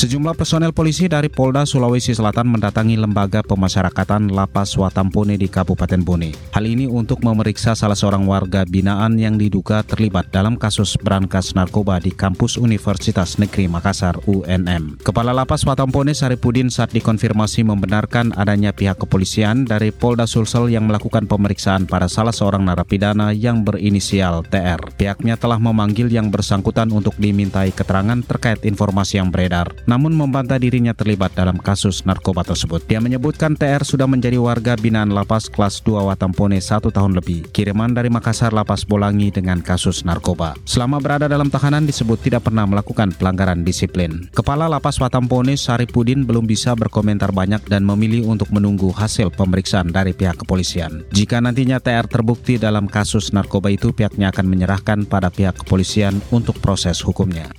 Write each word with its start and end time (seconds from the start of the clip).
Sejumlah 0.00 0.32
personel 0.32 0.72
polisi 0.72 1.12
dari 1.12 1.28
Polda 1.28 1.68
Sulawesi 1.68 2.16
Selatan 2.16 2.48
mendatangi 2.48 2.96
lembaga 2.96 3.44
pemasyarakatan 3.44 4.32
Lapas 4.32 4.72
Watampone 4.72 5.36
di 5.36 5.44
Kabupaten 5.44 6.00
Bone. 6.00 6.32
Hal 6.56 6.64
ini 6.64 6.88
untuk 6.88 7.20
memeriksa 7.20 7.76
salah 7.76 7.92
seorang 7.92 8.24
warga 8.24 8.64
binaan 8.64 9.20
yang 9.20 9.36
diduga 9.36 9.84
terlibat 9.84 10.32
dalam 10.32 10.56
kasus 10.56 10.96
berangkas 10.96 11.52
narkoba 11.52 12.00
di 12.00 12.16
kampus 12.16 12.56
Universitas 12.56 13.36
Negeri 13.36 13.68
Makassar 13.68 14.16
UNM. 14.24 15.04
Kepala 15.04 15.36
Lapas 15.36 15.68
Watampone 15.68 16.16
Saripudin 16.16 16.72
saat 16.72 16.96
dikonfirmasi 16.96 17.68
membenarkan 17.68 18.32
adanya 18.40 18.72
pihak 18.72 19.04
kepolisian 19.04 19.68
dari 19.68 19.92
Polda 19.92 20.24
Sulsel 20.24 20.72
yang 20.72 20.88
melakukan 20.88 21.28
pemeriksaan 21.28 21.84
pada 21.84 22.08
salah 22.08 22.32
seorang 22.32 22.64
narapidana 22.64 23.36
yang 23.36 23.68
berinisial 23.68 24.48
TR. 24.48 24.80
Pihaknya 24.96 25.36
telah 25.36 25.60
memanggil 25.60 26.08
yang 26.08 26.32
bersangkutan 26.32 26.88
untuk 26.88 27.12
dimintai 27.20 27.76
keterangan 27.76 28.16
terkait 28.24 28.64
informasi 28.64 29.20
yang 29.20 29.28
beredar 29.28 29.68
namun 29.90 30.14
membantah 30.14 30.54
dirinya 30.62 30.94
terlibat 30.94 31.34
dalam 31.34 31.58
kasus 31.58 32.06
narkoba 32.06 32.46
tersebut. 32.46 32.86
Dia 32.86 33.02
menyebutkan 33.02 33.58
TR 33.58 33.82
sudah 33.82 34.06
menjadi 34.06 34.38
warga 34.38 34.78
binaan 34.78 35.10
lapas 35.10 35.50
kelas 35.50 35.82
2 35.82 36.06
Watampone 36.06 36.62
satu 36.62 36.94
tahun 36.94 37.18
lebih, 37.18 37.50
kiriman 37.50 37.90
dari 37.90 38.06
Makassar 38.06 38.54
Lapas 38.54 38.86
Bolangi 38.86 39.34
dengan 39.34 39.58
kasus 39.58 40.06
narkoba. 40.06 40.54
Selama 40.62 41.02
berada 41.02 41.26
dalam 41.26 41.50
tahanan 41.50 41.90
disebut 41.90 42.22
tidak 42.22 42.46
pernah 42.46 42.70
melakukan 42.70 43.10
pelanggaran 43.18 43.66
disiplin. 43.66 44.30
Kepala 44.30 44.70
Lapas 44.70 45.02
Watampone 45.02 45.58
Saripudin 45.58 46.22
belum 46.22 46.46
bisa 46.46 46.78
berkomentar 46.78 47.34
banyak 47.34 47.66
dan 47.66 47.82
memilih 47.82 48.30
untuk 48.30 48.54
menunggu 48.54 48.94
hasil 48.94 49.34
pemeriksaan 49.34 49.90
dari 49.90 50.14
pihak 50.14 50.46
kepolisian. 50.46 51.02
Jika 51.10 51.42
nantinya 51.42 51.82
TR 51.82 52.06
terbukti 52.06 52.62
dalam 52.62 52.86
kasus 52.86 53.34
narkoba 53.34 53.74
itu, 53.74 53.90
pihaknya 53.90 54.30
akan 54.30 54.46
menyerahkan 54.46 55.02
pada 55.10 55.34
pihak 55.34 55.66
kepolisian 55.66 56.22
untuk 56.30 56.62
proses 56.62 57.02
hukumnya. 57.02 57.50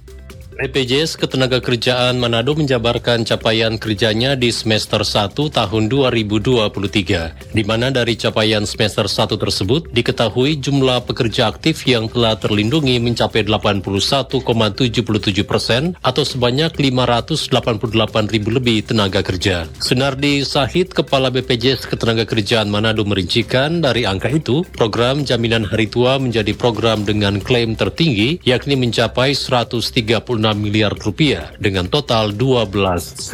BPJS 0.61 1.17
Ketenagakerjaan 1.17 2.21
Manado 2.21 2.53
menjabarkan 2.53 3.25
capaian 3.25 3.81
kerjanya 3.81 4.37
di 4.37 4.53
semester 4.53 5.01
1 5.01 5.33
tahun 5.33 5.83
2023, 5.89 7.49
di 7.49 7.63
mana 7.65 7.89
dari 7.89 8.13
capaian 8.13 8.61
semester 8.69 9.09
1 9.09 9.41
tersebut 9.41 9.89
diketahui 9.89 10.61
jumlah 10.61 11.01
pekerja 11.09 11.49
aktif 11.49 11.81
yang 11.89 12.05
telah 12.05 12.37
terlindungi 12.37 13.01
mencapai 13.01 13.41
81,77 13.41 15.41
persen 15.41 15.97
atau 16.05 16.21
sebanyak 16.21 16.77
588 16.77 18.29
ribu 18.29 18.53
lebih 18.53 18.85
tenaga 18.85 19.25
kerja. 19.25 19.65
Sunardi 19.81 20.45
Sahid, 20.45 20.93
Kepala 20.93 21.33
BPJS 21.33 21.89
Ketenagakerjaan 21.89 22.69
Manado 22.69 23.01
merincikan 23.01 23.81
dari 23.81 24.05
angka 24.05 24.29
itu, 24.29 24.61
program 24.77 25.25
jaminan 25.25 25.65
hari 25.65 25.89
tua 25.89 26.21
menjadi 26.21 26.53
program 26.53 27.01
dengan 27.01 27.41
klaim 27.41 27.73
tertinggi, 27.73 28.37
yakni 28.45 28.77
mencapai 28.77 29.33
136 29.33 30.50
miliar 30.57 30.95
rupiah 30.97 31.53
dengan 31.61 31.85
total 31.91 32.33
12.000 32.33 33.31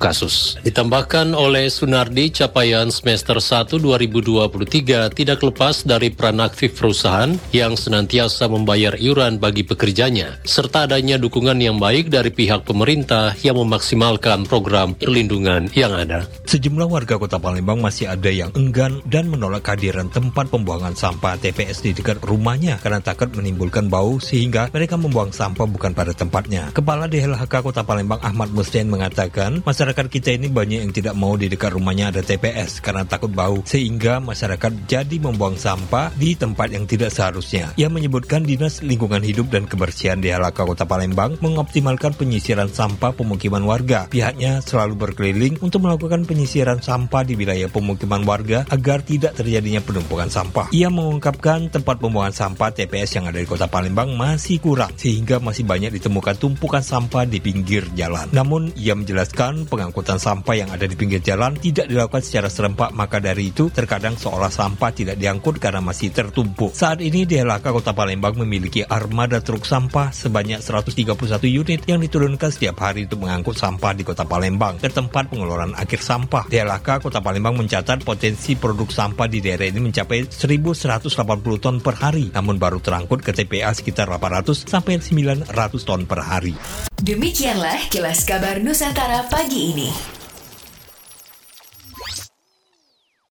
kasus. 0.00 0.56
Ditambahkan 0.64 1.36
oleh 1.36 1.68
Sunardi, 1.68 2.32
capaian 2.32 2.88
semester 2.88 3.36
1 3.36 3.76
2023 3.76 5.12
tidak 5.12 5.40
lepas 5.44 5.84
dari 5.84 6.08
peran 6.08 6.40
aktif 6.40 6.78
perusahaan 6.78 7.34
yang 7.52 7.76
senantiasa 7.76 8.48
membayar 8.48 8.96
iuran 8.96 9.36
bagi 9.36 9.66
pekerjanya, 9.66 10.38
serta 10.46 10.88
adanya 10.88 11.18
dukungan 11.18 11.58
yang 11.58 11.76
baik 11.82 12.08
dari 12.08 12.30
pihak 12.30 12.62
pemerintah 12.62 13.34
yang 13.42 13.58
memaksimalkan 13.58 14.46
program 14.46 14.94
perlindungan 14.94 15.66
yang 15.74 15.92
ada. 15.92 16.24
Sejumlah 16.46 16.86
warga 16.86 17.18
kota 17.18 17.42
Palembang 17.42 17.82
masih 17.82 18.06
ada 18.06 18.30
yang 18.30 18.54
enggan 18.54 19.02
dan 19.10 19.26
menolak 19.26 19.66
kehadiran 19.66 20.06
tempat 20.08 20.46
pembuangan 20.46 20.94
sampah 20.94 21.34
TPS 21.42 21.82
di 21.82 21.90
dekat 21.90 22.22
rumahnya 22.22 22.78
karena 22.78 23.02
takut 23.02 23.28
menimbulkan 23.34 23.90
bau 23.90 24.22
sehingga 24.22 24.70
mereka 24.70 24.94
membuang 24.94 25.34
sampah 25.34 25.66
bukan 25.66 25.90
pada 25.90 26.14
tempatnya 26.14 26.45
Kepala 26.70 27.10
DLHK 27.10 27.50
Kota 27.62 27.82
Palembang 27.82 28.22
Ahmad 28.22 28.54
Mustain 28.54 28.86
mengatakan, 28.86 29.66
masyarakat 29.66 30.06
kita 30.06 30.38
ini 30.38 30.46
banyak 30.46 30.86
yang 30.86 30.92
tidak 30.94 31.14
mau 31.18 31.34
di 31.34 31.50
dekat 31.50 31.74
rumahnya 31.74 32.14
ada 32.14 32.22
TPS 32.22 32.78
karena 32.78 33.02
takut 33.02 33.34
bau, 33.34 33.66
sehingga 33.66 34.22
masyarakat 34.22 34.86
jadi 34.86 35.16
membuang 35.18 35.58
sampah 35.58 36.14
di 36.14 36.38
tempat 36.38 36.70
yang 36.70 36.86
tidak 36.86 37.10
seharusnya. 37.10 37.74
Ia 37.74 37.90
menyebutkan 37.90 38.46
Dinas 38.46 38.80
Lingkungan 38.86 39.26
Hidup 39.26 39.50
dan 39.50 39.66
Kebersihan 39.66 40.22
DLHK 40.22 40.54
Kota 40.54 40.86
Palembang 40.86 41.34
mengoptimalkan 41.42 42.14
penyisiran 42.14 42.70
sampah 42.70 43.10
pemukiman 43.10 43.66
warga. 43.66 44.06
Pihaknya 44.06 44.62
selalu 44.62 44.94
berkeliling 44.94 45.58
untuk 45.58 45.82
melakukan 45.82 46.22
penyisiran 46.28 46.78
sampah 46.78 47.26
di 47.26 47.34
wilayah 47.34 47.66
pemukiman 47.66 48.22
warga 48.22 48.62
agar 48.70 49.02
tidak 49.02 49.34
terjadinya 49.34 49.82
penumpukan 49.82 50.30
sampah. 50.30 50.70
Ia 50.70 50.92
mengungkapkan 50.92 51.72
tempat 51.74 51.98
pembuangan 51.98 52.34
sampah 52.36 52.70
TPS 52.70 53.18
yang 53.18 53.26
ada 53.26 53.42
di 53.42 53.48
Kota 53.48 53.66
Palembang 53.66 54.14
masih 54.14 54.62
kurang 54.62 54.94
sehingga 54.94 55.42
masih 55.42 55.66
banyak 55.66 55.90
ditemukan 55.96 56.35
tumpukan 56.36 56.84
sampah 56.84 57.24
di 57.24 57.40
pinggir 57.40 57.88
jalan. 57.96 58.28
Namun, 58.30 58.76
ia 58.76 58.92
menjelaskan 58.92 59.66
pengangkutan 59.66 60.20
sampah 60.20 60.54
yang 60.54 60.68
ada 60.68 60.84
di 60.84 60.92
pinggir 60.92 61.24
jalan 61.24 61.56
tidak 61.56 61.88
dilakukan 61.88 62.20
secara 62.20 62.52
serempak, 62.52 62.92
maka 62.92 63.18
dari 63.18 63.48
itu 63.50 63.72
terkadang 63.72 64.14
seolah 64.20 64.52
sampah 64.52 64.92
tidak 64.92 65.16
diangkut 65.16 65.56
karena 65.56 65.80
masih 65.80 66.12
tertumpuk. 66.12 66.76
Saat 66.76 67.00
ini 67.00 67.24
DLHK 67.24 67.64
Kota 67.72 67.96
Palembang 67.96 68.36
memiliki 68.36 68.84
armada 68.84 69.40
truk 69.40 69.64
sampah 69.64 70.12
sebanyak 70.12 70.60
131 70.60 71.16
unit 71.48 71.80
yang 71.88 71.98
diturunkan 72.04 72.52
setiap 72.52 72.84
hari 72.84 73.08
untuk 73.08 73.24
mengangkut 73.24 73.56
sampah 73.56 73.96
di 73.96 74.04
Kota 74.04 74.28
Palembang 74.28 74.76
ke 74.76 74.92
tempat 74.92 75.32
pengelolaan 75.32 75.72
akhir 75.72 76.04
sampah. 76.04 76.46
DLHK 76.52 77.00
Kota 77.00 77.24
Palembang 77.24 77.56
mencatat 77.56 78.04
potensi 78.04 78.54
produk 78.54 78.92
sampah 78.92 79.26
di 79.26 79.40
daerah 79.40 79.64
ini 79.64 79.80
mencapai 79.80 80.28
1.180 80.28 81.64
ton 81.64 81.80
per 81.80 81.96
hari, 81.96 82.28
namun 82.30 82.60
baru 82.60 82.78
terangkut 82.84 83.24
ke 83.24 83.32
TPA 83.32 83.72
sekitar 83.72 84.12
800 84.12 84.68
sampai 84.68 85.00
900 85.00 85.48
ton 85.80 86.04
per 86.04 86.20
hari 86.20 86.25
hari. 86.26 86.58
Demikianlah 86.98 87.86
kilas 87.86 88.26
kabar 88.26 88.58
Nusantara 88.58 89.30
pagi 89.30 89.70
ini. 89.70 90.15